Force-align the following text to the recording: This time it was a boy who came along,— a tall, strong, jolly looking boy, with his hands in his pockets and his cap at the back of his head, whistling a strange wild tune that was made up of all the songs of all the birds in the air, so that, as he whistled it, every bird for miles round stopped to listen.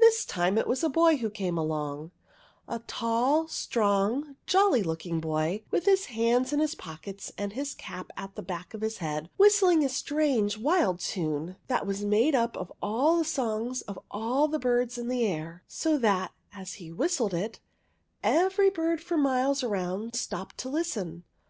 This 0.00 0.26
time 0.26 0.58
it 0.58 0.66
was 0.66 0.84
a 0.84 0.90
boy 0.90 1.16
who 1.16 1.30
came 1.30 1.56
along,— 1.56 2.10
a 2.68 2.80
tall, 2.80 3.48
strong, 3.48 4.36
jolly 4.46 4.82
looking 4.82 5.18
boy, 5.18 5.62
with 5.70 5.86
his 5.86 6.04
hands 6.12 6.52
in 6.52 6.60
his 6.60 6.74
pockets 6.74 7.32
and 7.38 7.54
his 7.54 7.72
cap 7.72 8.10
at 8.14 8.34
the 8.34 8.42
back 8.42 8.74
of 8.74 8.82
his 8.82 8.98
head, 8.98 9.30
whistling 9.38 9.82
a 9.82 9.88
strange 9.88 10.58
wild 10.58 11.00
tune 11.00 11.56
that 11.68 11.86
was 11.86 12.04
made 12.04 12.34
up 12.34 12.54
of 12.54 12.70
all 12.82 13.16
the 13.16 13.24
songs 13.24 13.80
of 13.88 13.98
all 14.10 14.46
the 14.46 14.58
birds 14.58 14.98
in 14.98 15.08
the 15.08 15.26
air, 15.26 15.62
so 15.66 15.96
that, 15.96 16.32
as 16.52 16.74
he 16.74 16.92
whistled 16.92 17.32
it, 17.32 17.58
every 18.22 18.68
bird 18.68 19.00
for 19.00 19.16
miles 19.16 19.64
round 19.64 20.14
stopped 20.14 20.58
to 20.58 20.68
listen. 20.68 21.24